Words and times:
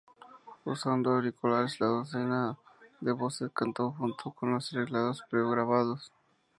Usando 0.65 1.11
auriculares, 1.11 1.79
la 1.79 1.85
docena 1.85 2.57
de 3.01 3.11
voces 3.11 3.51
cantó 3.53 3.91
junto 3.91 4.31
con 4.31 4.51
los 4.51 4.73
arreglos 4.73 5.21
pregrabados. 5.29 6.11